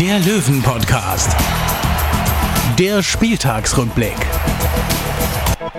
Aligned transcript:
der 0.00 0.18
Löwen-Podcast. 0.18 1.34
Der 2.78 3.02
Spieltagsrückblick. 3.02 4.16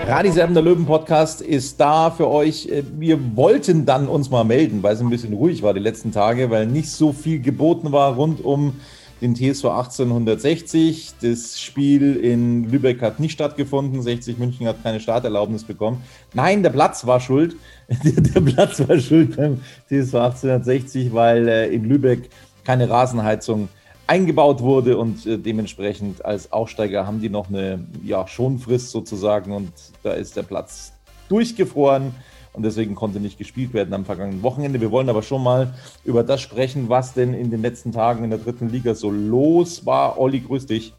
Radiserben 0.07 0.55
der 0.55 0.63
Löwen 0.63 0.87
Podcast 0.87 1.41
ist 1.41 1.79
da 1.79 2.09
für 2.09 2.27
euch. 2.27 2.67
Wir 2.97 3.35
wollten 3.35 3.85
dann 3.85 4.07
uns 4.07 4.31
mal 4.31 4.43
melden, 4.43 4.81
weil 4.81 4.95
es 4.95 5.01
ein 5.01 5.11
bisschen 5.11 5.33
ruhig 5.33 5.61
war 5.61 5.75
die 5.75 5.79
letzten 5.79 6.11
Tage, 6.11 6.49
weil 6.49 6.65
nicht 6.65 6.89
so 6.89 7.13
viel 7.13 7.39
geboten 7.39 7.91
war 7.91 8.15
rund 8.15 8.43
um 8.43 8.79
den 9.21 9.35
TSV 9.35 9.65
1860. 9.65 11.11
Das 11.21 11.61
Spiel 11.61 12.15
in 12.15 12.71
Lübeck 12.71 13.03
hat 13.03 13.19
nicht 13.19 13.33
stattgefunden. 13.33 14.01
60 14.01 14.39
München 14.39 14.65
hat 14.65 14.81
keine 14.81 14.99
Starterlaubnis 14.99 15.63
bekommen. 15.63 16.01
Nein, 16.33 16.63
der 16.63 16.71
Platz 16.71 17.05
war 17.05 17.19
schuld. 17.19 17.55
Der 18.03 18.41
Platz 18.41 18.85
war 18.87 18.97
schuld 18.97 19.37
beim 19.37 19.61
TSV 19.89 20.15
1860, 20.15 21.13
weil 21.13 21.47
äh, 21.47 21.67
in 21.67 21.85
Lübeck 21.85 22.29
keine 22.63 22.89
Rasenheizung 22.89 23.69
eingebaut 24.07 24.61
wurde 24.61 24.97
und 24.97 25.25
äh, 25.25 25.37
dementsprechend 25.37 26.25
als 26.25 26.51
Aufsteiger 26.51 27.05
haben 27.05 27.21
die 27.21 27.29
noch 27.29 27.49
eine 27.49 27.85
ja, 28.03 28.25
Schonfrist 28.25 28.91
sozusagen 28.91 29.51
und 29.51 29.71
da 30.03 30.13
ist 30.13 30.35
der 30.35 30.43
Platz 30.43 30.93
durchgefroren 31.29 32.15
und 32.53 32.63
deswegen 32.63 32.95
konnte 32.95 33.19
nicht 33.19 33.37
gespielt 33.37 33.73
werden 33.73 33.93
am 33.93 34.05
vergangenen 34.05 34.41
Wochenende. 34.41 34.81
Wir 34.81 34.89
wollen 34.91 35.09
aber 35.09 35.21
schon 35.21 35.43
mal 35.43 35.73
über 36.03 36.23
das 36.23 36.41
sprechen, 36.41 36.89
was 36.89 37.13
denn 37.13 37.33
in 37.33 37.51
den 37.51 37.61
letzten 37.61 37.91
Tagen 37.91 38.23
in 38.23 38.31
der 38.31 38.39
dritten 38.39 38.69
Liga 38.69 38.95
so 38.95 39.11
los 39.11 39.85
war. 39.85 40.17
Olli, 40.17 40.39
grüß 40.39 40.65
dich. 40.65 40.93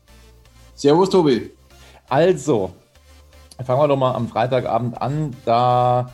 Servus, 0.74 1.10
Tobi. 1.10 1.50
Also, 2.08 2.70
fangen 3.64 3.80
wir 3.80 3.88
doch 3.88 3.96
mal 3.96 4.14
am 4.14 4.28
Freitagabend 4.28 5.02
an. 5.02 5.34
Da 5.44 6.10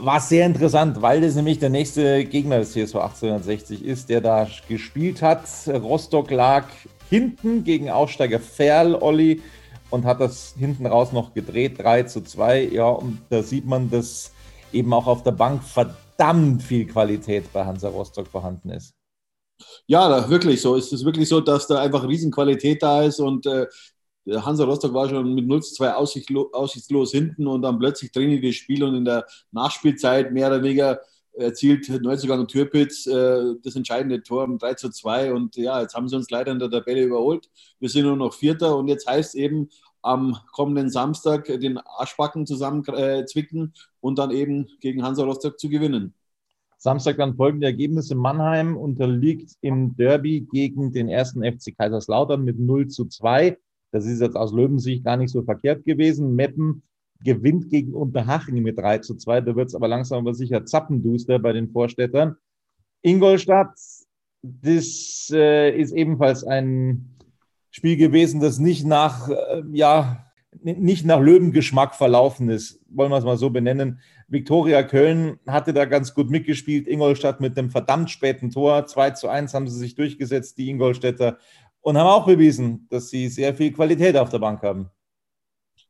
war 0.00 0.20
sehr 0.20 0.46
interessant, 0.46 1.02
weil 1.02 1.20
das 1.20 1.34
nämlich 1.34 1.58
der 1.58 1.70
nächste 1.70 2.24
Gegner 2.24 2.58
des 2.58 2.72
CSV 2.72 2.96
1860 2.96 3.84
ist, 3.84 4.08
der 4.08 4.20
da 4.20 4.46
gespielt 4.68 5.22
hat. 5.22 5.42
Rostock 5.66 6.30
lag 6.30 6.64
hinten 7.10 7.64
gegen 7.64 7.90
Aufsteiger 7.90 8.40
Ferl, 8.40 8.94
Olli, 8.94 9.42
und 9.90 10.04
hat 10.04 10.20
das 10.20 10.54
hinten 10.58 10.86
raus 10.86 11.12
noch 11.12 11.34
gedreht, 11.34 11.78
3 11.78 12.04
zu 12.04 12.22
2. 12.22 12.68
Ja, 12.72 12.88
und 12.88 13.20
da 13.30 13.42
sieht 13.42 13.66
man, 13.66 13.90
dass 13.90 14.32
eben 14.72 14.92
auch 14.92 15.06
auf 15.06 15.22
der 15.22 15.32
Bank 15.32 15.62
verdammt 15.64 16.62
viel 16.62 16.86
Qualität 16.86 17.52
bei 17.52 17.64
Hansa 17.64 17.88
Rostock 17.88 18.28
vorhanden 18.28 18.70
ist. 18.70 18.94
Ja, 19.86 20.28
wirklich 20.28 20.60
so. 20.60 20.76
Es 20.76 20.92
ist 20.92 21.04
wirklich 21.04 21.28
so, 21.28 21.40
dass 21.40 21.66
da 21.66 21.80
einfach 21.80 22.06
Riesenqualität 22.06 22.82
da 22.82 23.02
ist 23.02 23.18
und 23.18 23.46
äh, 23.46 23.66
Hansa 24.36 24.64
Rostock 24.64 24.94
war 24.94 25.08
schon 25.08 25.34
mit 25.34 25.46
0 25.46 25.62
zu 25.62 25.74
2 25.74 25.94
aussichtslos, 25.94 26.52
aussichtslos 26.52 27.12
hinten 27.12 27.46
und 27.46 27.62
dann 27.62 27.78
plötzlich 27.78 28.12
die 28.12 28.40
das 28.40 28.54
Spiel 28.54 28.84
und 28.84 28.94
in 28.94 29.04
der 29.04 29.26
Nachspielzeit 29.52 30.32
mehr 30.32 30.48
oder 30.48 30.62
weniger 30.62 31.00
erzielt 31.38 31.88
Neuzugang 32.02 32.46
Türpitz 32.46 33.06
äh, 33.06 33.54
das 33.62 33.76
entscheidende 33.76 34.22
Tor 34.22 34.44
um 34.44 34.58
3 34.58 34.74
zu 34.74 34.90
2 34.90 35.32
und 35.32 35.56
ja, 35.56 35.80
jetzt 35.80 35.94
haben 35.94 36.08
sie 36.08 36.16
uns 36.16 36.30
leider 36.30 36.52
in 36.52 36.58
der 36.58 36.70
Tabelle 36.70 37.04
überholt. 37.04 37.48
Wir 37.78 37.88
sind 37.88 38.04
nur 38.04 38.16
noch 38.16 38.34
Vierter 38.34 38.76
und 38.76 38.88
jetzt 38.88 39.06
heißt 39.06 39.34
eben 39.34 39.68
am 40.02 40.36
kommenden 40.52 40.90
Samstag 40.90 41.46
den 41.46 41.78
Arschbacken 41.78 42.46
zusammenzwicken 42.46 43.72
äh, 43.74 43.78
und 44.00 44.18
dann 44.18 44.30
eben 44.30 44.68
gegen 44.80 45.02
Hansa 45.02 45.24
Rostock 45.24 45.58
zu 45.58 45.68
gewinnen. 45.68 46.14
Samstag 46.76 47.16
dann 47.16 47.34
folgende 47.34 47.66
Ergebnisse. 47.66 48.14
Mannheim 48.14 48.76
unterliegt 48.76 49.56
im 49.60 49.96
Derby 49.96 50.46
gegen 50.52 50.92
den 50.92 51.08
ersten 51.08 51.42
FC 51.42 51.76
Kaiserslautern 51.76 52.44
mit 52.44 52.58
0 52.58 52.86
zu 52.86 53.06
2. 53.06 53.58
Das 53.90 54.06
ist 54.06 54.20
jetzt 54.20 54.36
aus 54.36 54.52
Löwensicht 54.52 55.04
gar 55.04 55.16
nicht 55.16 55.30
so 55.30 55.42
verkehrt 55.42 55.84
gewesen. 55.84 56.34
Meppen 56.34 56.82
gewinnt 57.22 57.70
gegen 57.70 57.94
Unterhaching 57.94 58.62
mit 58.62 58.78
3 58.78 58.98
zu 58.98 59.16
2. 59.16 59.40
Da 59.40 59.56
wird 59.56 59.68
es 59.68 59.74
aber 59.74 59.88
langsam 59.88 60.18
aber 60.18 60.34
sicher 60.34 60.64
zappenduster 60.64 61.38
bei 61.38 61.52
den 61.52 61.68
Vorstädtern. 61.70 62.36
Ingolstadt, 63.02 63.74
das 64.42 65.30
äh, 65.32 65.78
ist 65.78 65.92
ebenfalls 65.92 66.44
ein 66.44 67.16
Spiel 67.70 67.96
gewesen, 67.96 68.40
das 68.40 68.58
nicht 68.58 68.86
nach, 68.86 69.28
äh, 69.28 69.62
ja, 69.72 70.24
nicht 70.62 71.04
nach 71.04 71.20
Löwengeschmack 71.20 71.94
verlaufen 71.94 72.48
ist, 72.48 72.80
wollen 72.88 73.10
wir 73.10 73.18
es 73.18 73.24
mal 73.24 73.36
so 73.36 73.50
benennen. 73.50 74.00
Viktoria 74.28 74.82
Köln 74.82 75.38
hatte 75.46 75.72
da 75.72 75.84
ganz 75.84 76.14
gut 76.14 76.30
mitgespielt. 76.30 76.88
Ingolstadt 76.88 77.40
mit 77.40 77.58
einem 77.58 77.70
verdammt 77.70 78.10
späten 78.10 78.50
Tor. 78.50 78.86
2 78.86 79.10
zu 79.10 79.28
1 79.28 79.54
haben 79.54 79.68
sie 79.68 79.78
sich 79.78 79.94
durchgesetzt, 79.94 80.58
die 80.58 80.68
Ingolstädter 80.68 81.38
und 81.88 81.96
haben 81.96 82.06
auch 82.06 82.26
bewiesen, 82.26 82.86
dass 82.90 83.08
sie 83.08 83.28
sehr 83.28 83.54
viel 83.54 83.72
Qualität 83.72 84.14
auf 84.14 84.28
der 84.28 84.40
Bank 84.40 84.62
haben. 84.62 84.90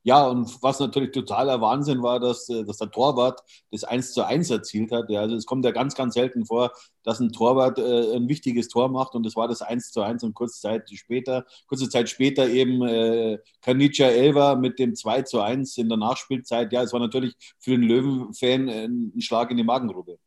Ja, 0.05 0.29
und 0.29 0.63
was 0.63 0.79
natürlich 0.79 1.11
totaler 1.11 1.61
Wahnsinn 1.61 2.05
war, 2.05 2.21
dass, 2.21 2.49
äh, 2.49 2.65
dass 2.65 2.77
der 2.77 2.93
Torwart 2.93 3.41
das 3.73 3.83
1 3.83 4.13
zu 4.13 4.25
1 4.25 4.49
erzielt 4.51 4.93
hat. 4.93 5.11
Ja, 5.11 5.23
also 5.23 5.35
es 5.35 5.45
kommt 5.45 5.65
ja 5.65 5.73
ganz, 5.73 5.97
ganz 5.97 6.15
selten 6.15 6.47
vor, 6.47 6.71
dass 7.03 7.19
ein 7.19 7.33
Torwart 7.33 7.81
äh, 7.81 8.15
ein 8.15 8.29
wichtiges 8.29 8.69
Tor 8.69 8.89
macht 8.89 9.17
und 9.17 9.27
das 9.27 9.35
war 9.35 9.49
das 9.49 9.61
1 9.61 9.91
zu 9.91 10.01
1 10.01 10.23
und 10.23 10.35
kurze 10.35 10.61
Zeit 10.61 10.89
später, 10.95 11.45
kurze 11.67 11.89
Zeit 11.89 12.09
später 12.09 12.49
eben 12.49 12.81
äh, 12.87 13.39
Kanica 13.61 14.05
Elva 14.05 14.55
mit 14.55 14.79
dem 14.79 14.95
2 14.95 15.23
zu 15.23 15.41
1 15.41 15.77
in 15.79 15.89
der 15.89 15.99
Nachspielzeit. 15.99 16.73
Ja, 16.73 16.85
es 16.85 16.93
war 16.93 17.01
natürlich 17.01 17.35
für 17.59 17.73
den 17.73 17.83
Löwen-Fan 17.83 18.69
ein 18.69 19.21
Schlag 19.21 19.51
in 19.51 19.57
die 19.57 19.65
Magengrube. 19.65 20.19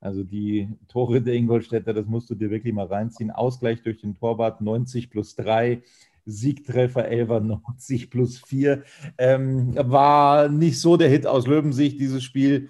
Also 0.00 0.22
die 0.22 0.68
Tore 0.88 1.20
der 1.20 1.34
Ingolstädter, 1.34 1.92
das 1.92 2.06
musst 2.06 2.30
du 2.30 2.34
dir 2.34 2.50
wirklich 2.50 2.72
mal 2.72 2.86
reinziehen. 2.86 3.30
Ausgleich 3.30 3.82
durch 3.82 4.00
den 4.00 4.14
Torwart 4.14 4.60
90 4.60 5.10
plus 5.10 5.34
3, 5.34 5.82
Siegtreffer 6.24 7.06
11 7.06 7.40
90 7.40 8.10
plus 8.10 8.38
4. 8.38 8.84
Ähm, 9.16 9.74
war 9.76 10.48
nicht 10.48 10.80
so 10.80 10.96
der 10.96 11.08
Hit 11.08 11.26
aus 11.26 11.46
Löwensicht, 11.46 11.98
dieses 11.98 12.22
Spiel. 12.22 12.68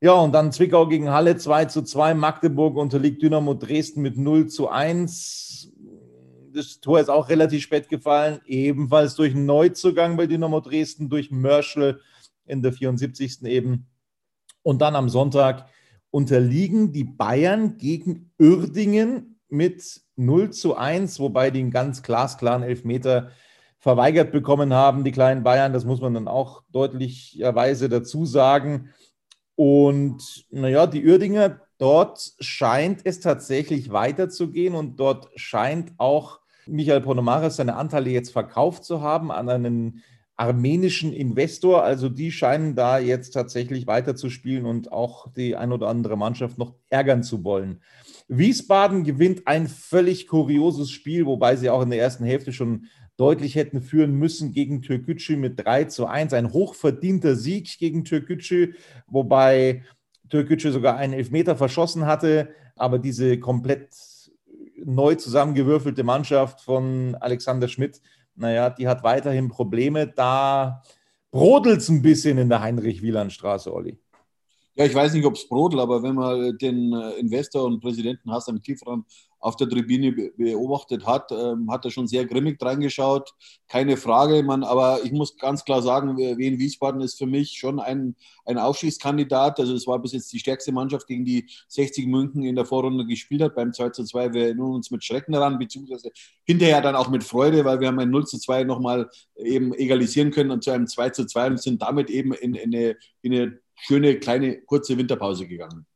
Ja, 0.00 0.12
und 0.12 0.32
dann 0.32 0.52
Zwickau 0.52 0.86
gegen 0.86 1.10
Halle 1.10 1.36
2 1.36 1.64
zu 1.64 1.82
2. 1.82 2.14
Magdeburg 2.14 2.76
unterliegt 2.76 3.20
Dynamo 3.22 3.54
Dresden 3.54 4.02
mit 4.02 4.16
0 4.16 4.46
zu 4.46 4.68
1. 4.68 5.72
Das 6.54 6.80
Tor 6.80 7.00
ist 7.00 7.08
auch 7.08 7.28
relativ 7.28 7.62
spät 7.62 7.88
gefallen, 7.88 8.40
ebenfalls 8.46 9.16
durch 9.16 9.34
einen 9.34 9.46
Neuzugang 9.46 10.16
bei 10.16 10.26
Dynamo 10.26 10.60
Dresden, 10.60 11.08
durch 11.08 11.32
Mörschel 11.32 12.00
in 12.46 12.62
der 12.62 12.72
74. 12.72 13.42
eben. 13.42 13.86
Und 14.62 14.80
dann 14.80 14.94
am 14.94 15.08
Sonntag 15.08 15.66
unterliegen 16.10 16.92
die 16.92 17.04
Bayern 17.04 17.76
gegen 17.78 18.30
Uerdingen 18.38 19.40
mit 19.48 20.00
0 20.16 20.50
zu 20.50 20.76
1, 20.76 21.20
wobei 21.20 21.50
die 21.50 21.60
einen 21.60 21.70
ganz 21.70 22.02
glasklaren 22.02 22.62
Elfmeter 22.62 23.30
verweigert 23.78 24.32
bekommen 24.32 24.72
haben, 24.74 25.04
die 25.04 25.12
kleinen 25.12 25.44
Bayern. 25.44 25.72
Das 25.72 25.84
muss 25.84 26.00
man 26.00 26.14
dann 26.14 26.28
auch 26.28 26.62
deutlicherweise 26.72 27.88
dazu 27.88 28.26
sagen. 28.26 28.90
Und 29.54 30.46
naja, 30.50 30.86
die 30.86 31.04
Uerdinger, 31.04 31.60
dort 31.78 32.32
scheint 32.40 33.00
es 33.04 33.20
tatsächlich 33.20 33.90
weiterzugehen 33.92 34.74
und 34.74 34.98
dort 35.00 35.28
scheint 35.36 35.92
auch 35.98 36.40
Michael 36.66 37.00
Ponomares 37.00 37.56
seine 37.56 37.76
Anteile 37.76 38.10
jetzt 38.10 38.30
verkauft 38.30 38.84
zu 38.84 39.00
haben 39.00 39.32
an 39.32 39.48
einen 39.48 40.02
armenischen 40.38 41.12
Investor. 41.12 41.82
Also 41.82 42.08
die 42.08 42.32
scheinen 42.32 42.74
da 42.76 42.98
jetzt 42.98 43.32
tatsächlich 43.32 43.86
weiterzuspielen 43.86 44.64
und 44.64 44.92
auch 44.92 45.30
die 45.32 45.56
ein 45.56 45.72
oder 45.72 45.88
andere 45.88 46.16
Mannschaft 46.16 46.56
noch 46.58 46.74
ärgern 46.88 47.22
zu 47.22 47.44
wollen. 47.44 47.82
Wiesbaden 48.28 49.04
gewinnt 49.04 49.46
ein 49.46 49.66
völlig 49.66 50.28
kurioses 50.28 50.90
Spiel, 50.90 51.26
wobei 51.26 51.56
sie 51.56 51.70
auch 51.70 51.82
in 51.82 51.90
der 51.90 52.00
ersten 52.00 52.24
Hälfte 52.24 52.52
schon 52.52 52.86
deutlich 53.16 53.56
hätten 53.56 53.82
führen 53.82 54.14
müssen 54.14 54.52
gegen 54.52 54.80
Türkgücü 54.80 55.36
mit 55.36 55.58
3 55.58 55.84
zu 55.84 56.06
1. 56.06 56.32
Ein 56.32 56.52
hochverdienter 56.52 57.34
Sieg 57.34 57.76
gegen 57.78 58.04
Türkgücü, 58.04 58.74
wobei 59.08 59.82
Türkgücü 60.28 60.70
sogar 60.70 60.96
einen 60.96 61.14
Elfmeter 61.14 61.56
verschossen 61.56 62.06
hatte, 62.06 62.50
aber 62.76 63.00
diese 63.00 63.40
komplett 63.40 63.88
neu 64.84 65.16
zusammengewürfelte 65.16 66.04
Mannschaft 66.04 66.60
von 66.60 67.16
Alexander 67.16 67.66
Schmidt, 67.66 68.00
naja, 68.38 68.70
die 68.70 68.88
hat 68.88 69.02
weiterhin 69.02 69.48
Probleme. 69.48 70.06
Da 70.06 70.82
brodelt 71.30 71.80
es 71.80 71.88
ein 71.88 72.02
bisschen 72.02 72.38
in 72.38 72.48
der 72.48 72.60
Heinrich-Wieland-Straße, 72.60 73.72
Olli. 73.72 74.00
Ja, 74.78 74.84
ich 74.84 74.94
weiß 74.94 75.12
nicht, 75.14 75.26
ob 75.26 75.34
es 75.34 75.48
brodelt, 75.48 75.82
aber 75.82 76.04
wenn 76.04 76.14
man 76.14 76.56
den 76.56 76.92
äh, 76.92 77.18
Investor 77.18 77.64
und 77.64 77.80
Präsidenten 77.80 78.30
Hassan 78.30 78.62
Kifran 78.62 79.04
auf 79.40 79.56
der 79.56 79.68
Tribüne 79.68 80.12
beobachtet 80.12 81.04
hat, 81.04 81.32
ähm, 81.32 81.68
hat 81.68 81.84
er 81.84 81.90
schon 81.90 82.06
sehr 82.06 82.24
grimmig 82.24 82.62
reingeschaut. 82.62 83.34
Keine 83.66 83.96
Frage, 83.96 84.40
man, 84.44 84.62
aber 84.62 85.00
ich 85.02 85.10
muss 85.10 85.36
ganz 85.36 85.64
klar 85.64 85.82
sagen, 85.82 86.16
Wien 86.16 86.60
Wiesbaden 86.60 87.00
ist 87.00 87.18
für 87.18 87.26
mich 87.26 87.58
schon 87.58 87.80
ein, 87.80 88.14
ein 88.44 88.56
Aufstiegskandidat. 88.56 89.58
Also 89.58 89.74
es 89.74 89.84
war 89.88 89.98
bis 89.98 90.12
jetzt 90.12 90.32
die 90.32 90.38
stärkste 90.38 90.70
Mannschaft, 90.70 91.08
gegen 91.08 91.24
die 91.24 91.50
60 91.66 92.06
München 92.06 92.44
in 92.44 92.54
der 92.54 92.64
Vorrunde 92.64 93.04
gespielt 93.04 93.42
hat. 93.42 93.56
Beim 93.56 93.72
2 93.72 93.90
zu 93.90 94.04
2, 94.04 94.32
wir 94.32 94.44
erinnern 94.44 94.74
uns 94.74 94.92
mit 94.92 95.02
Schrecken 95.02 95.32
daran, 95.32 95.58
beziehungsweise 95.58 96.12
hinterher 96.44 96.82
dann 96.82 96.94
auch 96.94 97.10
mit 97.10 97.24
Freude, 97.24 97.64
weil 97.64 97.80
wir 97.80 97.88
haben 97.88 97.98
ein 97.98 98.10
0 98.10 98.26
zu 98.26 98.38
2 98.38 98.62
nochmal 98.62 99.10
eben 99.34 99.74
egalisieren 99.74 100.30
können 100.30 100.52
und 100.52 100.62
zu 100.62 100.70
einem 100.70 100.86
2 100.86 101.10
zu 101.10 101.26
2 101.26 101.48
und 101.48 101.60
sind 101.60 101.82
damit 101.82 102.10
eben 102.10 102.32
in, 102.32 102.54
in, 102.54 102.72
eine, 102.72 102.96
in 103.22 103.34
eine 103.34 103.58
schöne, 103.80 104.16
kleine, 104.18 104.60
kurze 104.62 104.96
Winterpause 104.96 105.46
gegangen. 105.46 105.86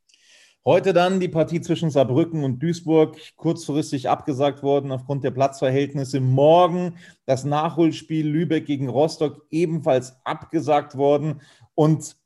Heute 0.65 0.93
dann 0.93 1.19
die 1.19 1.29
Partie 1.29 1.61
zwischen 1.61 1.91
Saarbrücken 1.91 2.45
und 2.45 2.63
Duisburg, 2.63 3.17
kurzfristig 3.35 4.09
abgesagt 4.09 4.63
worden 4.63 4.93
aufgrund 4.93 5.25
der 5.25 5.33
Platzverhältnisse. 5.33 6.21
Morgen 6.21 6.99
das 7.27 7.45
Nachholspiel 7.45 8.29
Lübeck 8.29 8.67
gegen 8.67 8.89
Rostock 8.89 9.45
ebenfalls 9.51 10.15
abgesagt 10.25 10.97
worden. 10.97 11.41
Und 11.75 12.17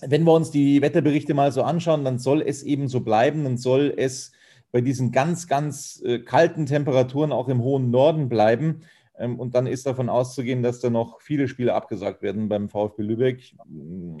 wenn 0.00 0.24
wir 0.24 0.32
uns 0.32 0.50
die 0.50 0.82
Wetterberichte 0.82 1.32
mal 1.32 1.52
so 1.52 1.62
anschauen, 1.62 2.04
dann 2.04 2.18
soll 2.18 2.42
es 2.42 2.64
eben 2.64 2.88
so 2.88 3.00
bleiben, 3.02 3.44
dann 3.44 3.56
soll 3.56 3.94
es 3.96 4.32
bei 4.72 4.80
diesen 4.80 5.12
ganz, 5.12 5.46
ganz 5.46 6.02
äh, 6.04 6.18
kalten 6.18 6.66
Temperaturen 6.66 7.30
auch 7.30 7.48
im 7.48 7.62
hohen 7.62 7.90
Norden 7.90 8.28
bleiben. 8.28 8.80
Ähm, 9.16 9.38
und 9.38 9.54
dann 9.54 9.66
ist 9.66 9.86
davon 9.86 10.08
auszugehen, 10.08 10.62
dass 10.62 10.80
da 10.80 10.90
noch 10.90 11.20
viele 11.20 11.48
Spiele 11.48 11.74
abgesagt 11.74 12.22
werden 12.22 12.48
beim 12.48 12.68
VfB 12.68 13.02
Lübeck. 13.02 13.54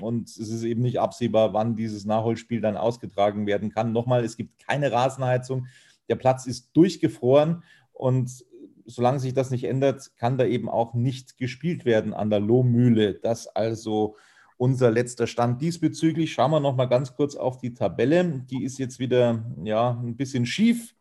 Und 0.00 0.28
es 0.28 0.38
ist 0.38 0.62
eben 0.64 0.82
nicht 0.82 1.00
absehbar, 1.00 1.52
wann 1.52 1.76
dieses 1.76 2.04
Nachholspiel 2.04 2.60
dann 2.60 2.76
ausgetragen 2.76 3.46
werden 3.46 3.70
kann. 3.70 3.92
Nochmal, 3.92 4.24
es 4.24 4.36
gibt 4.36 4.66
keine 4.66 4.92
Rasenheizung. 4.92 5.66
Der 6.08 6.16
Platz 6.16 6.46
ist 6.46 6.70
durchgefroren. 6.76 7.64
Und 7.92 8.44
solange 8.86 9.20
sich 9.20 9.34
das 9.34 9.50
nicht 9.50 9.64
ändert, 9.64 10.12
kann 10.16 10.38
da 10.38 10.44
eben 10.44 10.68
auch 10.68 10.94
nicht 10.94 11.38
gespielt 11.38 11.84
werden 11.84 12.14
an 12.14 12.30
der 12.30 12.40
Lohmühle. 12.40 13.14
Das 13.14 13.46
also 13.48 14.16
unser 14.56 14.90
letzter 14.90 15.26
Stand 15.26 15.60
diesbezüglich. 15.60 16.32
Schauen 16.32 16.52
wir 16.52 16.60
noch 16.60 16.76
mal 16.76 16.86
ganz 16.86 17.14
kurz 17.14 17.34
auf 17.34 17.58
die 17.58 17.74
Tabelle. 17.74 18.44
Die 18.50 18.62
ist 18.62 18.78
jetzt 18.78 18.98
wieder 18.98 19.44
ja, 19.64 19.90
ein 19.90 20.16
bisschen 20.16 20.46
schief. 20.46 20.94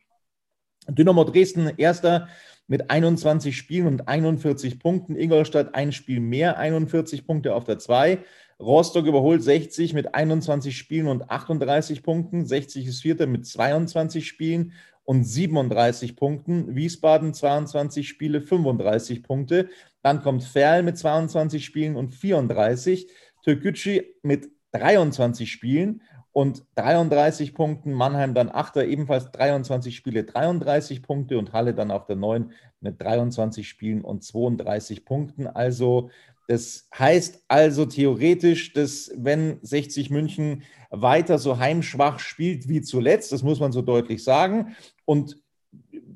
Dynamo 0.89 1.23
Dresden 1.23 1.71
erster 1.77 2.27
mit 2.67 2.89
21 2.89 3.55
Spielen 3.55 3.87
und 3.87 4.07
41 4.07 4.79
Punkten. 4.79 5.15
Ingolstadt 5.15 5.75
ein 5.75 5.91
Spiel 5.91 6.19
mehr, 6.19 6.57
41 6.57 7.25
Punkte 7.25 7.55
auf 7.55 7.63
der 7.63 7.79
2. 7.79 8.19
Rostock 8.59 9.05
überholt 9.05 9.43
60 9.43 9.93
mit 9.93 10.15
21 10.15 10.77
Spielen 10.77 11.07
und 11.07 11.29
38 11.29 12.03
Punkten. 12.03 12.45
60 12.45 12.87
ist 12.87 13.01
Vierter 13.01 13.27
mit 13.27 13.45
22 13.45 14.27
Spielen 14.27 14.73
und 15.03 15.23
37 15.23 16.15
Punkten. 16.15 16.75
Wiesbaden 16.75 17.33
22 17.33 18.07
Spiele, 18.07 18.41
35 18.41 19.23
Punkte. 19.23 19.69
Dann 20.01 20.21
kommt 20.21 20.43
Ferl 20.43 20.83
mit 20.83 20.97
22 20.97 21.65
Spielen 21.65 21.95
und 21.95 22.09
34. 22.09 23.07
Türkgücü 23.43 24.03
mit 24.21 24.49
23 24.71 25.51
Spielen 25.51 26.01
und 26.33 26.65
33 26.75 27.53
Punkten. 27.53 27.93
Mannheim 27.93 28.33
dann 28.33 28.49
Achter, 28.49 28.85
ebenfalls 28.85 29.31
23 29.31 29.95
Spiele, 29.95 30.23
33 30.25 31.01
Punkte 31.03 31.37
und 31.37 31.53
Halle 31.53 31.73
dann 31.73 31.91
auf 31.91 32.05
der 32.05 32.15
9 32.15 32.51
mit 32.81 33.01
23 33.01 33.69
Spielen 33.69 34.01
und 34.01 34.23
32 34.23 35.05
Punkten. 35.05 35.47
Also 35.47 36.09
das 36.47 36.89
heißt 36.97 37.45
also 37.47 37.85
theoretisch, 37.85 38.73
dass 38.73 39.11
wenn 39.15 39.59
60 39.61 40.09
München 40.09 40.63
weiter 40.89 41.37
so 41.37 41.57
heimschwach 41.57 42.19
spielt 42.19 42.67
wie 42.67 42.81
zuletzt, 42.81 43.31
das 43.31 43.43
muss 43.43 43.59
man 43.59 43.71
so 43.71 43.81
deutlich 43.81 44.23
sagen, 44.23 44.75
und 45.05 45.41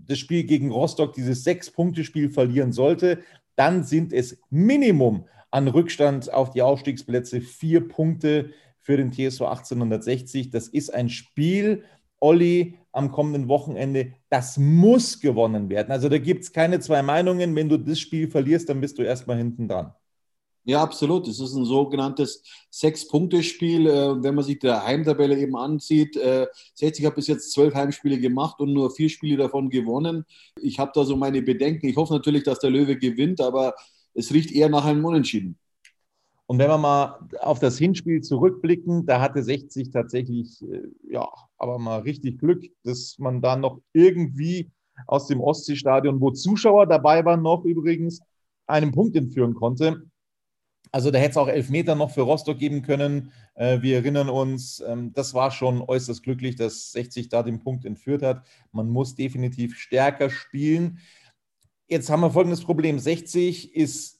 das 0.06 0.20
Spiel 0.20 0.44
gegen 0.44 0.72
Rostock, 0.72 1.14
dieses 1.14 1.44
Sechs-Punkte-Spiel 1.44 2.30
verlieren 2.30 2.72
sollte, 2.72 3.20
dann 3.56 3.84
sind 3.84 4.14
es 4.14 4.40
Minimum 4.50 5.26
an 5.52 5.68
Rückstand 5.68 6.32
auf 6.32 6.52
die 6.52 6.62
Aufstiegsplätze 6.62 7.42
vier 7.42 7.88
Punkte 7.88 8.52
für 8.88 8.96
den 8.96 9.12
TSV 9.12 9.42
1860. 9.42 10.50
Das 10.50 10.70
ist 10.70 10.94
ein 10.94 11.10
Spiel, 11.10 11.84
Olli, 12.22 12.78
am 12.94 13.12
kommenden 13.12 13.50
Wochenende. 13.50 14.14
Das 14.30 14.58
muss 14.58 15.20
gewonnen 15.20 15.70
werden. 15.70 15.92
Also 15.92 16.08
da 16.08 16.18
gibt 16.18 16.46
es 16.46 16.54
keine 16.54 16.80
zwei 16.80 17.02
Meinungen. 17.02 17.54
Wenn 17.54 17.68
du 17.68 17.78
das 17.78 18.00
Spiel 18.00 18.30
verlierst, 18.30 18.70
dann 18.70 18.80
bist 18.80 18.98
du 18.98 19.02
erstmal 19.02 19.36
hinten 19.36 19.68
dran. 19.68 19.94
Ja, 20.64 20.82
absolut. 20.82 21.28
Es 21.28 21.42
ist 21.42 21.54
ein 21.54 21.66
sogenanntes 21.66 22.42
Sechs-Punkte-Spiel. 22.70 23.88
Äh, 23.88 24.24
wenn 24.24 24.36
man 24.36 24.46
sich 24.46 24.60
die 24.60 24.72
Heimtabelle 24.72 25.38
eben 25.38 25.58
ansieht, 25.58 26.18
60 26.76 27.04
äh, 27.04 27.08
hat 27.08 27.16
bis 27.16 27.28
jetzt 27.28 27.52
zwölf 27.52 27.76
Heimspiele 27.76 28.18
gemacht 28.22 28.62
und 28.62 28.72
nur 28.72 28.90
vier 28.92 29.10
Spiele 29.10 29.36
davon 29.36 29.70
gewonnen. 29.70 30.24
Ich 30.62 30.80
habe 30.80 30.92
da 30.96 31.04
so 31.04 31.18
meine 31.18 31.42
Bedenken. 31.42 31.88
Ich 31.88 31.98
hoffe 31.98 32.14
natürlich, 32.14 32.44
dass 32.44 32.60
der 32.60 32.70
Löwe 32.70 32.96
gewinnt, 32.96 33.42
aber 33.42 33.76
es 34.14 34.32
riecht 34.32 34.54
eher 34.54 34.70
nach 34.70 34.86
einem 34.86 35.04
Unentschieden. 35.04 35.60
Und 36.50 36.60
wenn 36.60 36.70
wir 36.70 36.78
mal 36.78 37.20
auf 37.42 37.60
das 37.60 37.78
Hinspiel 37.78 38.22
zurückblicken, 38.22 39.06
da 39.06 39.20
hatte 39.20 39.44
60 39.44 39.92
tatsächlich, 39.92 40.62
äh, 40.64 40.88
ja, 41.10 41.28
aber 41.58 41.78
mal 41.78 42.00
richtig 42.00 42.40
Glück, 42.40 42.64
dass 42.84 43.18
man 43.20 43.42
da 43.42 43.58
noch 43.58 43.82
irgendwie 43.92 44.72
aus 45.06 45.28
dem 45.28 45.42
Ostseestadion, 45.42 46.22
wo 46.22 46.32
Zuschauer 46.32 46.88
dabei 46.88 47.24
waren, 47.26 47.42
noch 47.42 47.66
übrigens 47.66 48.22
einen 48.66 48.92
Punkt 48.92 49.16
entführen 49.16 49.54
konnte. 49.54 50.04
Also 50.92 51.12
da 51.12 51.20
hätte 51.20 51.32
es 51.32 51.38
auch 51.38 51.50
Elfmeter 51.50 51.96
noch 51.96 52.12
für 52.12 52.22
Rostock 52.22 52.58
geben 52.58 52.82
können. 52.82 53.34
Äh, 53.56 53.82
wir 53.82 53.98
erinnern 53.98 54.30
uns, 54.30 54.82
ähm, 54.88 55.12
das 55.14 55.34
war 55.34 55.52
schon 55.52 55.82
äußerst 55.82 56.24
glücklich, 56.24 56.56
dass 56.56 56.92
60 56.94 57.28
da 57.28 57.44
den 57.44 57.60
Punkt 57.60 57.86
entführt 57.86 58.24
hat. 58.24 58.46
Man 58.72 58.90
muss 58.90 59.16
definitiv 59.16 59.78
stärker 59.78 60.30
spielen. 60.30 61.00
Jetzt 61.88 62.10
haben 62.10 62.22
wir 62.22 62.32
folgendes 62.32 62.64
Problem. 62.64 63.00
60 63.00 63.76
ist 63.76 64.17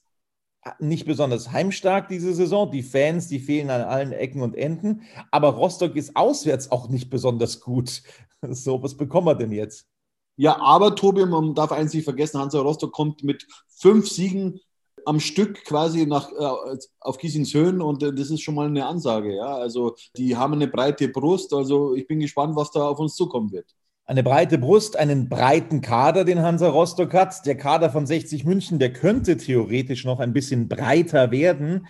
nicht 0.80 1.06
besonders 1.06 1.52
heimstark 1.52 2.08
diese 2.08 2.34
Saison. 2.34 2.72
Die 2.72 2.84
Fans, 2.84 3.28
die 3.28 3.40
fehlen 3.40 3.70
an 3.70 3.82
allen 3.82 4.12
Ecken 4.12 4.42
und 4.42 4.56
Enden. 4.56 5.02
Aber 5.32 5.50
Rostock 5.50 5.96
ist 5.96 6.16
auswärts 6.16 6.72
auch 6.72 6.90
nicht 6.90 7.10
besonders 7.10 7.60
gut. 7.60 8.02
So, 8.52 8.84
was 8.84 8.96
bekommen 8.96 9.26
wir 9.26 9.34
denn 9.34 9.52
jetzt? 9.52 9.88
Ja, 10.36 10.60
aber 10.62 10.96
Tobi, 10.96 11.26
man 11.26 11.56
darf 11.56 11.72
eins 11.72 11.92
nicht 11.92 12.04
vergessen, 12.04 12.40
Hansa 12.40 12.60
Rostock 12.60 12.92
kommt 12.92 13.24
mit 13.24 13.48
fünf 13.68 14.08
Siegen 14.08 14.60
am 15.04 15.20
Stück 15.20 15.66
quasi 15.66 16.06
nach, 16.06 16.32
äh, 16.32 16.78
auf 17.00 17.18
Giesingshöhen 17.18 17.82
und 17.82 18.04
äh, 18.04 18.14
das 18.14 18.30
ist 18.30 18.42
schon 18.42 18.54
mal 18.54 18.68
eine 18.68 18.86
Ansage. 18.86 19.36
Ja? 19.36 19.56
Also 19.56 19.96
die 20.16 20.38
haben 20.38 20.54
eine 20.54 20.68
breite 20.68 21.08
Brust. 21.08 21.52
Also 21.52 21.96
ich 21.96 22.06
bin 22.06 22.20
gespannt, 22.20 22.56
was 22.56 22.70
da 22.70 22.88
auf 22.88 23.00
uns 23.00 23.16
zukommen 23.16 23.52
wird 23.52 23.74
eine 24.08 24.24
breite 24.24 24.58
Brust, 24.58 24.98
einen 24.98 25.28
breiten 25.28 25.82
Kader, 25.82 26.24
den 26.24 26.42
Hansa 26.42 26.70
Rostock 26.70 27.14
hat. 27.14 27.46
Der 27.46 27.58
Kader 27.58 27.90
von 27.90 28.08
60 28.08 28.46
München, 28.46 28.80
der 28.80 28.94
könnte 28.94 29.36
theoretisch 29.36 30.06
noch 30.06 30.22
ein 30.22 30.32
bisschen 30.32 30.70
breiter 30.70 31.30
werden. 31.30 31.88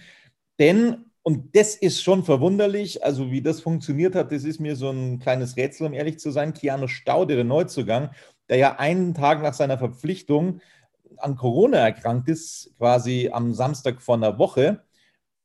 Denn, 0.57 1.05
und 1.21 1.55
das 1.55 1.75
ist 1.75 2.01
schon 2.01 2.23
verwunderlich, 2.23 3.03
also 3.03 3.29
wie 3.29 3.43
das 3.43 3.61
funktioniert 3.61 4.15
hat, 4.15 4.31
das 4.31 4.45
ist 4.45 4.59
mir 4.59 4.75
so 4.75 4.89
ein 4.89 5.19
kleines 5.19 5.57
Rätsel, 5.57 5.85
um 5.85 5.93
ehrlich 5.93 6.17
zu 6.17 6.31
sein. 6.31 6.53
Keanu 6.53 6.87
Staude, 6.87 7.35
der 7.35 7.43
Neuzugang, 7.43 8.09
der 8.49 8.57
ja 8.57 8.79
einen 8.79 9.13
Tag 9.13 9.43
nach 9.43 9.53
seiner 9.53 9.77
Verpflichtung 9.77 10.59
an 11.17 11.35
Corona 11.35 11.77
erkrankt 11.77 12.29
ist, 12.29 12.73
quasi 12.79 13.29
am 13.31 13.53
Samstag 13.53 14.01
vor 14.01 14.15
einer 14.15 14.39
Woche. 14.39 14.81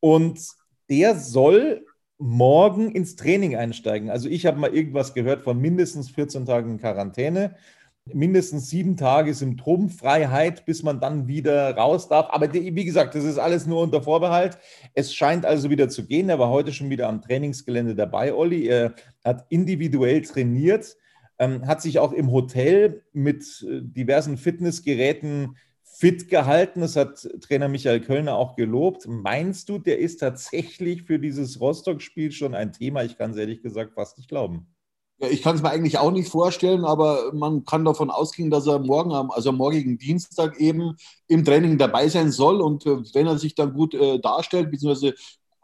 Und 0.00 0.41
der 0.88 1.19
soll 1.19 1.85
morgen 2.23 2.93
ins 2.93 3.17
Training 3.17 3.57
einsteigen. 3.57 4.09
Also 4.09 4.29
ich 4.29 4.47
habe 4.47 4.59
mal 4.59 4.75
irgendwas 4.75 5.12
gehört 5.12 5.43
von 5.43 5.61
mindestens 5.61 6.11
14 6.11 6.47
Tagen 6.47 6.79
Quarantäne, 6.79 7.57
mindestens 8.07 8.71
sieben 8.71 8.97
Tage 8.97 9.35
Symptomfreiheit, 9.35 10.64
bis 10.64 10.83
man 10.83 11.00
dann 11.00 11.26
wieder 11.29 11.76
raus 11.76 12.09
darf. 12.09 12.29
Aber 12.31 12.52
wie 12.52 12.85
gesagt, 12.85 13.14
das 13.14 13.25
ist 13.25 13.38
alles 13.38 13.67
nur 13.67 13.83
unter 13.83 14.02
Vorbehalt. 14.02 14.59
Es 14.95 15.14
scheint 15.14 15.45
also 15.45 15.71
wieder 15.71 15.88
zu 15.88 16.07
gehen. 16.07 16.29
Er 16.29 16.38
war 16.38 16.49
heute 16.49 16.73
schon 16.73 16.91
wieder 16.91 17.09
am 17.09 17.23
Trainingsgelände 17.23 17.95
dabei, 17.95 18.35
Olli. 18.35 18.67
Er 18.67 18.95
hat 19.25 19.47
individuell 19.50 20.23
trainiert, 20.23 20.97
ähm, 21.38 21.67
hat 21.67 21.83
sich 21.83 21.99
auch 21.99 22.12
im 22.12 22.31
Hotel 22.31 23.02
mit 23.12 23.43
äh, 23.69 23.81
diversen 23.83 24.37
Fitnessgeräten 24.37 25.57
fit 26.02 26.28
gehalten. 26.28 26.80
Das 26.80 26.97
hat 26.97 27.28
Trainer 27.42 27.68
Michael 27.68 28.00
Kölner 28.00 28.35
auch 28.35 28.56
gelobt. 28.56 29.06
Meinst 29.06 29.68
du, 29.68 29.78
der 29.78 30.00
ist 30.00 30.16
tatsächlich 30.16 31.04
für 31.04 31.21
dieses 31.21 31.61
Rostock-Spiel 31.61 32.32
schon 32.32 32.56
ein 32.56 32.73
Thema? 32.73 33.04
Ich 33.04 33.16
kann 33.16 33.30
es 33.30 33.37
ehrlich 33.37 33.62
gesagt 33.62 33.94
fast 33.94 34.18
nicht 34.18 34.28
glauben. 34.28 34.66
Ja, 35.21 35.28
ich 35.28 35.42
kann 35.42 35.54
es 35.54 35.62
mir 35.62 35.71
eigentlich 35.71 35.99
auch 35.99 36.11
nicht 36.11 36.28
vorstellen, 36.28 36.85
aber 36.85 37.32
man 37.32 37.64
kann 37.64 37.85
davon 37.85 38.11
ausgehen, 38.11 38.50
dass 38.50 38.66
er 38.66 38.80
morgen, 38.80 39.12
also 39.12 39.50
am 39.50 39.56
morgigen 39.59 39.97
Dienstag 39.97 40.59
eben 40.59 40.97
im 41.28 41.44
Training 41.44 41.78
dabei 41.78 42.09
sein 42.09 42.32
soll. 42.32 42.61
Und 42.61 42.85
äh, 42.85 42.97
wenn 43.14 43.28
er 43.28 43.38
sich 43.38 43.54
dann 43.54 43.73
gut 43.73 43.94
äh, 43.94 44.18
darstellt, 44.18 44.73
beziehungsweise 44.73 45.14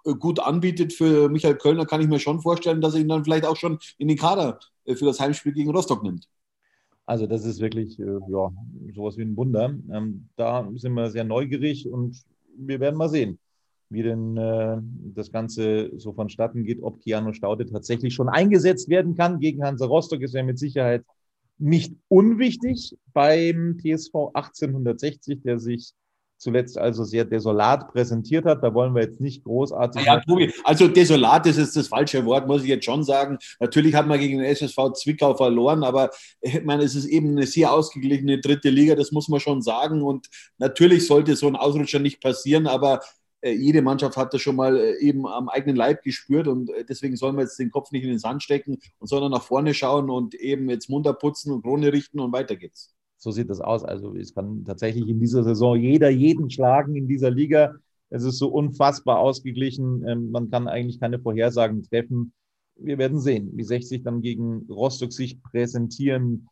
äh, 0.04 0.14
gut 0.14 0.38
anbietet 0.38 0.92
für 0.92 1.28
Michael 1.28 1.56
Kölner, 1.56 1.84
kann 1.84 2.00
ich 2.00 2.06
mir 2.06 2.20
schon 2.20 2.42
vorstellen, 2.42 2.80
dass 2.80 2.94
er 2.94 3.00
ihn 3.00 3.08
dann 3.08 3.24
vielleicht 3.24 3.44
auch 3.44 3.56
schon 3.56 3.80
in 3.96 4.06
den 4.06 4.16
Kader 4.16 4.60
äh, 4.84 4.94
für 4.94 5.06
das 5.06 5.18
Heimspiel 5.18 5.52
gegen 5.52 5.72
Rostock 5.72 6.04
nimmt. 6.04 6.28
Also 7.08 7.26
das 7.26 7.46
ist 7.46 7.60
wirklich 7.60 7.98
äh, 7.98 8.04
ja, 8.04 8.52
sowas 8.94 9.16
wie 9.16 9.22
ein 9.22 9.34
Wunder. 9.34 9.74
Ähm, 9.90 10.28
da 10.36 10.68
sind 10.74 10.92
wir 10.92 11.08
sehr 11.08 11.24
neugierig 11.24 11.88
und 11.88 12.22
wir 12.54 12.80
werden 12.80 12.96
mal 12.96 13.08
sehen, 13.08 13.38
wie 13.88 14.02
denn 14.02 14.36
äh, 14.36 14.76
das 15.14 15.32
Ganze 15.32 15.90
so 15.96 16.12
vonstatten 16.12 16.64
geht, 16.64 16.82
ob 16.82 17.00
Keanu 17.00 17.32
Staude 17.32 17.64
tatsächlich 17.64 18.12
schon 18.12 18.28
eingesetzt 18.28 18.90
werden 18.90 19.14
kann. 19.14 19.40
Gegen 19.40 19.64
Hansa 19.64 19.86
Rostock 19.86 20.20
ist 20.20 20.34
er 20.34 20.42
mit 20.42 20.58
Sicherheit 20.58 21.02
nicht 21.56 21.96
unwichtig 22.08 22.94
beim 23.14 23.78
TSV 23.78 24.32
1860, 24.34 25.40
der 25.40 25.58
sich 25.58 25.94
zuletzt 26.38 26.78
also 26.78 27.04
sehr 27.04 27.24
desolat 27.24 27.92
präsentiert 27.92 28.46
hat. 28.46 28.62
Da 28.62 28.72
wollen 28.72 28.94
wir 28.94 29.02
jetzt 29.02 29.20
nicht 29.20 29.44
großartig. 29.44 30.04
Ja, 30.04 30.20
Tobi, 30.20 30.52
also 30.64 30.88
desolat 30.88 31.46
ist 31.46 31.58
jetzt 31.58 31.76
das 31.76 31.88
falsche 31.88 32.24
Wort, 32.24 32.46
muss 32.46 32.62
ich 32.62 32.68
jetzt 32.68 32.84
schon 32.84 33.04
sagen. 33.04 33.38
Natürlich 33.60 33.94
hat 33.94 34.06
man 34.06 34.18
gegen 34.18 34.38
den 34.38 34.46
SSV 34.46 34.92
Zwickau 34.94 35.34
verloren, 35.34 35.82
aber 35.82 36.10
ich 36.40 36.62
meine, 36.64 36.84
es 36.84 36.94
ist 36.94 37.06
eben 37.06 37.32
eine 37.32 37.46
sehr 37.46 37.72
ausgeglichene 37.72 38.40
dritte 38.40 38.70
Liga, 38.70 38.94
das 38.94 39.12
muss 39.12 39.28
man 39.28 39.40
schon 39.40 39.60
sagen. 39.60 40.02
Und 40.02 40.28
natürlich 40.58 41.06
sollte 41.06 41.36
so 41.36 41.48
ein 41.48 41.56
Ausrutscher 41.56 41.98
nicht 41.98 42.22
passieren, 42.22 42.66
aber 42.66 43.00
äh, 43.40 43.52
jede 43.52 43.82
Mannschaft 43.82 44.16
hat 44.16 44.34
das 44.34 44.40
schon 44.40 44.56
mal 44.56 44.76
äh, 44.76 44.98
eben 44.98 45.26
am 45.26 45.48
eigenen 45.48 45.76
Leib 45.76 46.02
gespürt 46.02 46.48
und 46.48 46.70
äh, 46.70 46.84
deswegen 46.84 47.16
sollen 47.16 47.36
wir 47.36 47.42
jetzt 47.42 47.58
den 47.58 47.70
Kopf 47.70 47.92
nicht 47.92 48.02
in 48.02 48.10
den 48.10 48.18
Sand 48.18 48.42
stecken 48.42 48.78
und 48.98 49.06
sondern 49.08 49.30
nach 49.30 49.42
vorne 49.42 49.74
schauen 49.74 50.10
und 50.10 50.34
eben 50.34 50.68
jetzt 50.70 50.88
munter 50.90 51.12
putzen 51.12 51.52
und 51.52 51.62
Krone 51.62 51.92
richten 51.92 52.20
und 52.20 52.32
weiter 52.32 52.56
geht's. 52.56 52.97
So 53.18 53.32
sieht 53.32 53.50
das 53.50 53.60
aus. 53.60 53.84
Also 53.84 54.14
es 54.14 54.34
kann 54.34 54.64
tatsächlich 54.64 55.08
in 55.08 55.20
dieser 55.20 55.42
Saison 55.44 55.76
jeder 55.76 56.08
jeden 56.08 56.50
schlagen 56.50 56.94
in 56.96 57.08
dieser 57.08 57.30
Liga. 57.30 57.74
Es 58.10 58.22
ist 58.22 58.38
so 58.38 58.48
unfassbar 58.48 59.18
ausgeglichen. 59.18 60.06
Ähm, 60.06 60.30
man 60.30 60.50
kann 60.50 60.68
eigentlich 60.68 61.00
keine 61.00 61.18
Vorhersagen 61.18 61.82
treffen. 61.82 62.32
Wir 62.76 62.96
werden 62.96 63.18
sehen, 63.18 63.50
wie 63.54 63.64
60 63.64 64.04
dann 64.04 64.22
gegen 64.22 64.66
Rostock 64.70 65.12
sich 65.12 65.42
präsentieren 65.42 66.48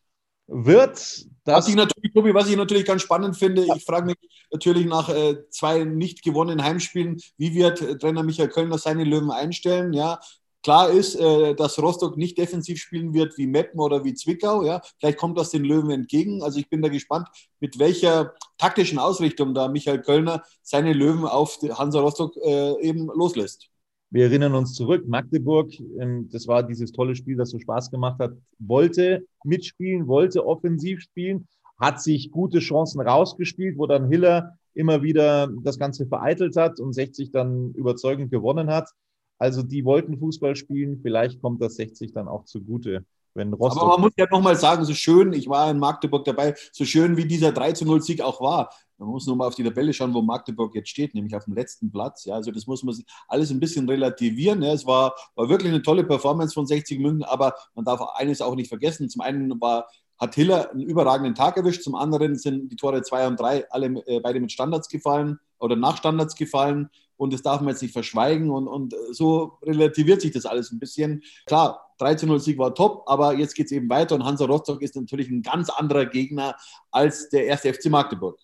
wird. 0.48 1.26
Was 1.44 1.68
ich 1.68 1.76
natürlich, 1.76 2.12
Tobi, 2.12 2.34
was 2.34 2.48
ich 2.48 2.56
natürlich 2.56 2.84
ganz 2.84 3.02
spannend 3.02 3.36
finde, 3.36 3.64
ich 3.76 3.84
frage 3.84 4.06
mich 4.06 4.16
natürlich 4.52 4.86
nach 4.86 5.08
äh, 5.08 5.36
zwei 5.50 5.84
nicht 5.84 6.22
gewonnenen 6.22 6.64
Heimspielen, 6.64 7.20
wie 7.36 7.54
wird 7.54 8.00
Trainer 8.00 8.24
Michael 8.24 8.48
Kölner 8.48 8.78
seine 8.78 9.04
Löwen 9.04 9.30
einstellen? 9.30 9.92
Ja, 9.92 10.20
Klar 10.66 10.90
ist, 10.90 11.14
äh, 11.14 11.54
dass 11.54 11.80
Rostock 11.80 12.16
nicht 12.16 12.38
defensiv 12.38 12.80
spielen 12.80 13.14
wird 13.14 13.38
wie 13.38 13.46
Meppen 13.46 13.78
oder 13.78 14.02
wie 14.02 14.14
Zwickau. 14.14 14.64
Ja? 14.64 14.82
Vielleicht 14.98 15.16
kommt 15.16 15.38
das 15.38 15.50
den 15.50 15.62
Löwen 15.62 15.92
entgegen. 15.92 16.42
Also 16.42 16.58
ich 16.58 16.68
bin 16.68 16.82
da 16.82 16.88
gespannt, 16.88 17.28
mit 17.60 17.78
welcher 17.78 18.34
taktischen 18.58 18.98
Ausrichtung 18.98 19.54
da 19.54 19.68
Michael 19.68 20.02
Kölner 20.02 20.42
seine 20.62 20.92
Löwen 20.92 21.24
auf 21.24 21.60
Hansa 21.62 22.00
Rostock 22.00 22.36
äh, 22.38 22.82
eben 22.82 23.06
loslässt. 23.14 23.68
Wir 24.10 24.24
erinnern 24.24 24.56
uns 24.56 24.74
zurück, 24.74 25.06
Magdeburg, 25.06 25.70
ähm, 26.00 26.28
das 26.32 26.48
war 26.48 26.64
dieses 26.64 26.90
tolle 26.90 27.14
Spiel, 27.14 27.36
das 27.36 27.50
so 27.50 27.60
Spaß 27.60 27.92
gemacht 27.92 28.18
hat, 28.18 28.32
wollte 28.58 29.24
mitspielen, 29.44 30.08
wollte 30.08 30.44
offensiv 30.44 31.00
spielen, 31.00 31.46
hat 31.78 32.02
sich 32.02 32.32
gute 32.32 32.58
Chancen 32.58 33.00
rausgespielt, 33.00 33.78
wo 33.78 33.86
dann 33.86 34.08
Hiller 34.08 34.58
immer 34.74 35.04
wieder 35.04 35.48
das 35.62 35.78
Ganze 35.78 36.06
vereitelt 36.06 36.56
hat 36.56 36.80
und 36.80 36.92
60 36.92 37.30
dann 37.30 37.70
überzeugend 37.74 38.32
gewonnen 38.32 38.68
hat. 38.68 38.90
Also 39.38 39.62
die 39.62 39.84
wollten 39.84 40.18
Fußball 40.18 40.56
spielen, 40.56 41.00
vielleicht 41.02 41.40
kommt 41.42 41.60
das 41.62 41.76
60 41.76 42.12
dann 42.12 42.28
auch 42.28 42.44
zugute. 42.44 43.04
Wenn 43.36 43.52
Rostock 43.52 43.82
Aber 43.82 43.92
man 43.92 44.00
muss 44.00 44.12
ja 44.16 44.26
nochmal 44.30 44.56
sagen, 44.56 44.84
so 44.84 44.94
schön, 44.94 45.32
ich 45.34 45.48
war 45.48 45.70
in 45.70 45.78
Magdeburg 45.78 46.24
dabei, 46.24 46.54
so 46.72 46.84
schön 46.84 47.16
wie 47.16 47.26
dieser 47.26 47.52
3 47.52 47.74
0 47.84 48.00
Sieg 48.00 48.22
auch 48.22 48.40
war. 48.40 48.70
Man 48.98 49.10
muss 49.10 49.26
nur 49.26 49.36
mal 49.36 49.46
auf 49.46 49.54
die 49.54 49.62
Tabelle 49.62 49.92
schauen, 49.92 50.14
wo 50.14 50.22
Magdeburg 50.22 50.74
jetzt 50.74 50.88
steht, 50.88 51.14
nämlich 51.14 51.36
auf 51.36 51.44
dem 51.44 51.54
letzten 51.54 51.92
Platz. 51.92 52.24
Ja, 52.24 52.34
also 52.34 52.50
das 52.50 52.66
muss 52.66 52.82
man 52.82 52.96
alles 53.28 53.50
ein 53.50 53.60
bisschen 53.60 53.86
relativieren. 53.88 54.62
Ja. 54.62 54.72
Es 54.72 54.86
war, 54.86 55.14
war 55.34 55.50
wirklich 55.50 55.70
eine 55.70 55.82
tolle 55.82 56.04
Performance 56.04 56.54
von 56.54 56.66
60 56.66 56.98
München, 56.98 57.24
aber 57.24 57.54
man 57.74 57.84
darf 57.84 58.00
eines 58.14 58.40
auch 58.40 58.54
nicht 58.54 58.68
vergessen. 58.68 59.10
Zum 59.10 59.20
einen 59.20 59.60
war, 59.60 59.86
hat 60.18 60.34
Hiller 60.34 60.70
einen 60.70 60.80
überragenden 60.80 61.34
Tag 61.34 61.58
erwischt, 61.58 61.82
zum 61.82 61.94
anderen 61.94 62.36
sind 62.36 62.72
die 62.72 62.76
Tore 62.76 63.02
2 63.02 63.26
und 63.26 63.38
3 63.38 63.70
alle 63.70 63.86
äh, 64.06 64.20
beide 64.20 64.40
mit 64.40 64.50
Standards 64.50 64.88
gefallen 64.88 65.38
oder 65.58 65.76
nach 65.76 65.98
Standards 65.98 66.34
gefallen 66.34 66.88
und 67.16 67.32
das 67.32 67.42
darf 67.42 67.60
man 67.60 67.70
jetzt 67.70 67.82
nicht 67.82 67.92
verschweigen 67.92 68.50
und, 68.50 68.68
und 68.68 68.94
so 69.12 69.58
relativiert 69.62 70.20
sich 70.20 70.32
das 70.32 70.46
alles 70.46 70.70
ein 70.70 70.78
bisschen. 70.78 71.22
Klar, 71.46 71.92
13-0-Sieg 72.00 72.58
war 72.58 72.74
top, 72.74 73.04
aber 73.06 73.34
jetzt 73.34 73.54
geht 73.54 73.66
es 73.66 73.72
eben 73.72 73.88
weiter 73.88 74.14
und 74.14 74.24
Hansa 74.24 74.44
Rostock 74.44 74.82
ist 74.82 74.96
natürlich 74.96 75.30
ein 75.30 75.42
ganz 75.42 75.70
anderer 75.70 76.06
Gegner 76.06 76.56
als 76.90 77.28
der 77.28 77.46
erste 77.46 77.72
FC 77.72 77.86
Magdeburg. 77.86 78.38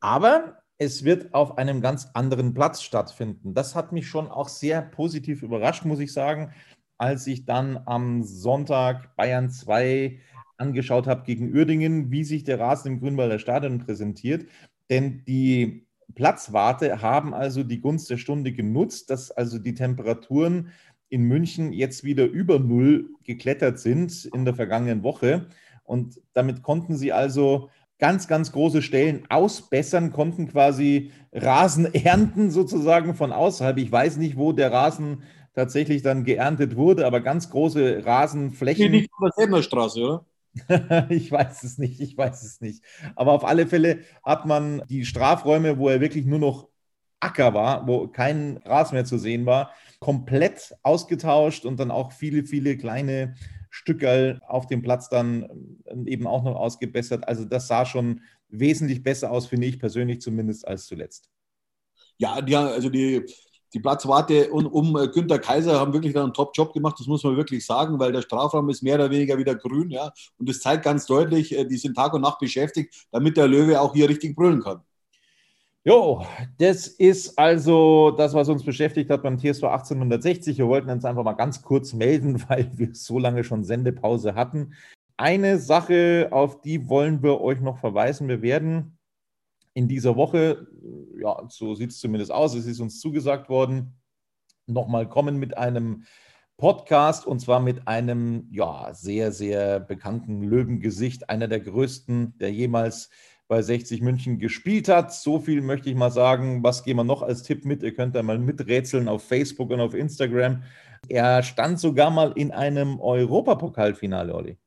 Aber 0.00 0.56
es 0.78 1.04
wird 1.04 1.34
auf 1.34 1.58
einem 1.58 1.82
ganz 1.82 2.08
anderen 2.14 2.54
Platz 2.54 2.80
stattfinden. 2.82 3.52
Das 3.52 3.74
hat 3.74 3.92
mich 3.92 4.08
schon 4.08 4.28
auch 4.28 4.48
sehr 4.48 4.80
positiv 4.80 5.42
überrascht, 5.42 5.84
muss 5.84 6.00
ich 6.00 6.12
sagen, 6.12 6.52
als 6.96 7.26
ich 7.26 7.44
dann 7.44 7.82
am 7.84 8.22
Sonntag 8.22 9.14
Bayern 9.16 9.50
2 9.50 10.18
angeschaut 10.56 11.06
habe 11.06 11.24
gegen 11.24 11.54
Uerdingen, 11.54 12.10
wie 12.10 12.24
sich 12.24 12.44
der 12.44 12.60
Rasen 12.60 12.92
im 12.92 13.00
Grünwalder 13.00 13.38
Stadion 13.38 13.78
präsentiert. 13.78 14.46
Denn 14.88 15.24
die 15.26 15.86
Platzwarte 16.14 17.02
haben 17.02 17.34
also 17.34 17.62
die 17.62 17.80
Gunst 17.80 18.10
der 18.10 18.16
Stunde 18.16 18.52
genutzt, 18.52 19.10
dass 19.10 19.30
also 19.30 19.58
die 19.58 19.74
Temperaturen 19.74 20.70
in 21.08 21.22
München 21.22 21.72
jetzt 21.72 22.04
wieder 22.04 22.26
über 22.26 22.58
Null 22.58 23.10
geklettert 23.24 23.78
sind 23.78 24.26
in 24.26 24.44
der 24.44 24.54
vergangenen 24.54 25.02
Woche. 25.02 25.46
Und 25.82 26.20
damit 26.32 26.62
konnten 26.62 26.96
sie 26.96 27.12
also 27.12 27.68
ganz, 27.98 28.28
ganz 28.28 28.52
große 28.52 28.80
Stellen 28.80 29.24
ausbessern, 29.28 30.12
konnten 30.12 30.48
quasi 30.48 31.10
Rasen 31.32 31.92
ernten 31.94 32.50
sozusagen 32.50 33.14
von 33.14 33.32
außerhalb. 33.32 33.78
Ich 33.78 33.90
weiß 33.90 34.16
nicht, 34.16 34.36
wo 34.36 34.52
der 34.52 34.72
Rasen 34.72 35.24
tatsächlich 35.52 36.02
dann 36.02 36.24
geerntet 36.24 36.76
wurde, 36.76 37.06
aber 37.06 37.20
ganz 37.20 37.50
große 37.50 38.04
Rasenflächen. 38.04 38.90
Hier 38.90 39.00
nicht 39.00 39.10
auf 39.18 39.30
der 39.36 39.62
Straße, 39.62 40.00
oder? 40.00 40.24
ich 41.08 41.30
weiß 41.30 41.62
es 41.62 41.78
nicht, 41.78 42.00
ich 42.00 42.16
weiß 42.16 42.42
es 42.42 42.60
nicht. 42.60 42.84
Aber 43.16 43.32
auf 43.32 43.44
alle 43.44 43.66
Fälle 43.66 44.00
hat 44.24 44.46
man 44.46 44.82
die 44.88 45.04
Strafräume, 45.04 45.78
wo 45.78 45.88
er 45.88 46.00
wirklich 46.00 46.26
nur 46.26 46.38
noch 46.38 46.68
Acker 47.20 47.52
war, 47.54 47.86
wo 47.86 48.08
kein 48.08 48.60
Gras 48.60 48.92
mehr 48.92 49.04
zu 49.04 49.18
sehen 49.18 49.46
war, 49.46 49.72
komplett 50.00 50.74
ausgetauscht 50.82 51.66
und 51.66 51.78
dann 51.78 51.90
auch 51.90 52.12
viele, 52.12 52.44
viele 52.44 52.76
kleine 52.78 53.34
Stückerl 53.68 54.40
auf 54.48 54.66
dem 54.66 54.82
Platz 54.82 55.08
dann 55.08 55.78
eben 56.06 56.26
auch 56.26 56.42
noch 56.42 56.56
ausgebessert. 56.56 57.28
Also 57.28 57.44
das 57.44 57.68
sah 57.68 57.84
schon 57.84 58.22
wesentlich 58.48 59.02
besser 59.02 59.30
aus, 59.30 59.46
finde 59.46 59.66
ich 59.66 59.78
persönlich 59.78 60.20
zumindest, 60.20 60.66
als 60.66 60.86
zuletzt. 60.86 61.30
Ja, 62.18 62.40
die, 62.40 62.56
also 62.56 62.88
die, 62.88 63.24
die 63.72 63.80
Platzwarte 63.80 64.50
um, 64.50 64.66
um 64.66 64.96
äh, 64.96 65.08
Günter 65.08 65.38
Kaiser 65.38 65.78
haben 65.78 65.92
wirklich 65.92 66.16
einen 66.16 66.34
Top-Job 66.34 66.72
gemacht, 66.72 66.96
das 66.98 67.06
muss 67.06 67.22
man 67.24 67.36
wirklich 67.36 67.64
sagen, 67.64 67.98
weil 67.98 68.12
der 68.12 68.22
Strafraum 68.22 68.68
ist 68.70 68.82
mehr 68.82 68.96
oder 68.96 69.10
weniger 69.10 69.38
wieder 69.38 69.54
grün, 69.54 69.90
ja. 69.90 70.12
Und 70.38 70.48
das 70.48 70.60
zeigt 70.60 70.84
ganz 70.84 71.06
deutlich, 71.06 71.56
äh, 71.56 71.64
die 71.64 71.76
sind 71.76 71.94
Tag 71.94 72.12
und 72.14 72.22
Nacht 72.22 72.38
beschäftigt, 72.38 73.06
damit 73.10 73.36
der 73.36 73.48
Löwe 73.48 73.80
auch 73.80 73.94
hier 73.94 74.08
richtig 74.08 74.36
brüllen 74.36 74.62
kann. 74.62 74.82
Jo, 75.82 76.26
das 76.58 76.88
ist 76.88 77.38
also 77.38 78.10
das, 78.10 78.34
was 78.34 78.50
uns 78.50 78.62
beschäftigt 78.62 79.08
hat 79.08 79.22
beim 79.22 79.38
TSV 79.38 79.64
1860. 79.64 80.58
Wir 80.58 80.68
wollten 80.68 80.90
uns 80.90 81.06
einfach 81.06 81.24
mal 81.24 81.32
ganz 81.32 81.62
kurz 81.62 81.94
melden, 81.94 82.42
weil 82.48 82.70
wir 82.74 82.90
so 82.92 83.18
lange 83.18 83.44
schon 83.44 83.64
Sendepause 83.64 84.34
hatten. 84.34 84.74
Eine 85.16 85.58
Sache, 85.58 86.28
auf 86.32 86.60
die 86.60 86.88
wollen 86.88 87.22
wir 87.22 87.40
euch 87.40 87.60
noch 87.60 87.78
verweisen. 87.78 88.28
Wir 88.28 88.42
werden 88.42 88.98
in 89.74 89.88
dieser 89.88 90.16
Woche, 90.16 90.66
ja, 91.18 91.44
so 91.48 91.74
sieht 91.74 91.90
es 91.90 91.98
zumindest 91.98 92.32
aus, 92.32 92.54
es 92.54 92.66
ist 92.66 92.80
uns 92.80 93.00
zugesagt 93.00 93.48
worden, 93.48 94.00
nochmal 94.66 95.08
kommen 95.08 95.38
mit 95.38 95.56
einem 95.56 96.04
Podcast 96.56 97.26
und 97.26 97.40
zwar 97.40 97.60
mit 97.60 97.88
einem 97.88 98.48
ja, 98.50 98.92
sehr, 98.92 99.32
sehr 99.32 99.80
bekannten 99.80 100.42
Löwengesicht, 100.42 101.30
einer 101.30 101.48
der 101.48 101.60
größten, 101.60 102.36
der 102.38 102.52
jemals 102.52 103.08
bei 103.48 103.62
60 103.62 104.00
München 104.00 104.38
gespielt 104.38 104.88
hat. 104.88 105.12
So 105.12 105.40
viel 105.40 105.60
möchte 105.60 105.90
ich 105.90 105.96
mal 105.96 106.12
sagen. 106.12 106.62
Was 106.62 106.84
gehen 106.84 106.96
wir 106.96 107.04
noch 107.04 107.22
als 107.22 107.42
Tipp 107.42 107.64
mit? 107.64 107.82
Ihr 107.82 107.92
könnt 107.92 108.14
da 108.14 108.22
mal 108.22 108.38
miträtseln 108.38 109.08
auf 109.08 109.24
Facebook 109.24 109.70
und 109.70 109.80
auf 109.80 109.94
Instagram. 109.94 110.62
Er 111.08 111.42
stand 111.42 111.80
sogar 111.80 112.10
mal 112.10 112.32
in 112.36 112.52
einem 112.52 113.00
Europapokalfinale, 113.00 114.34
Olli. 114.34 114.58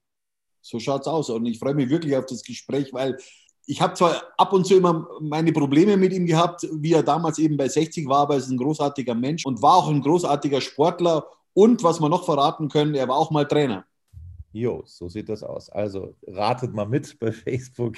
So 0.62 0.80
schaut's 0.80 1.08
aus. 1.08 1.30
Und 1.30 1.46
ich 1.46 1.60
freue 1.60 1.76
mich 1.76 1.90
wirklich 1.90 2.16
auf 2.18 2.26
das 2.26 2.44
Gespräch, 2.44 2.92
weil 2.92 3.18
ich 3.66 3.82
habe 3.82 3.94
zwar 3.94 4.22
ab 4.38 4.54
und 4.54 4.66
zu 4.66 4.76
immer 4.76 5.08
meine 5.22 5.54
Probleme 5.54 5.96
mit 5.98 6.14
ihm 6.14 6.26
gehabt, 6.26 6.68
wie 6.72 6.94
er 6.94 7.04
damals 7.04 7.40
eben 7.40 7.58
bei 7.58 7.68
60 7.68 8.08
war, 8.08 8.20
aber 8.20 8.36
er 8.36 8.40
ist 8.40 8.50
ein 8.50 8.58
großartiger 8.58 9.16
Mensch 9.16 9.46
und 9.46 9.62
war 9.62 9.76
auch 9.76 9.90
ein 9.90 10.02
großartiger 10.02 10.62
Sportler. 10.62 11.26
Und 11.54 11.84
was 11.84 12.02
wir 12.02 12.10
noch 12.10 12.26
verraten 12.26 12.68
können, 12.68 12.96
er 12.96 13.08
war 13.08 13.16
auch 13.16 13.32
mal 13.32 13.48
Trainer. 13.48 13.86
Jo, 14.56 14.84
so 14.86 15.10
sieht 15.10 15.30
das 15.30 15.42
aus. 15.42 15.72
Also 15.72 16.16
ratet 16.28 16.76
mal 16.76 16.86
mit 16.86 17.18
bei 17.20 17.32
Facebook. 17.32 17.98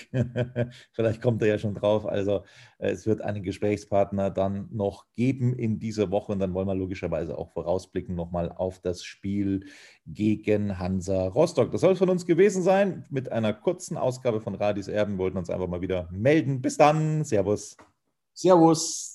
Vielleicht 0.93 1.21
kommt 1.21 1.41
er 1.41 1.49
ja 1.49 1.57
schon 1.59 1.73
drauf. 1.73 2.05
Also 2.05 2.43
äh, 2.77 2.91
es 2.91 3.05
wird 3.05 3.21
einen 3.21 3.43
Gesprächspartner 3.43 4.31
dann 4.31 4.69
noch 4.71 5.05
geben 5.15 5.53
in 5.53 5.79
dieser 5.79 6.11
Woche 6.11 6.31
und 6.31 6.39
dann 6.39 6.53
wollen 6.53 6.67
wir 6.67 6.73
logischerweise 6.73 7.37
auch 7.37 7.51
vorausblicken 7.51 8.15
nochmal 8.15 8.53
auf 8.53 8.79
das 8.79 9.03
Spiel 9.03 9.65
gegen 10.07 10.79
Hansa 10.79 11.27
Rostock. 11.27 11.71
Das 11.73 11.81
soll 11.81 11.91
es 11.91 11.99
von 11.99 12.09
uns 12.09 12.25
gewesen 12.25 12.63
sein 12.63 13.05
mit 13.09 13.33
einer 13.33 13.53
kurzen 13.53 13.97
Ausgabe 13.97 14.39
von 14.39 14.55
Radis 14.55 14.87
Erben. 14.87 15.19
Wir 15.19 15.35
uns 15.35 15.49
einfach 15.49 15.67
mal 15.67 15.81
wieder 15.81 16.07
melden. 16.09 16.61
Bis 16.61 16.77
dann. 16.77 17.25
Servus. 17.25 17.75
Servus. 18.33 19.14